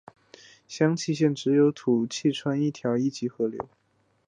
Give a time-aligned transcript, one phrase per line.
[0.67, 3.69] 香川县只有土器川一条一级河川。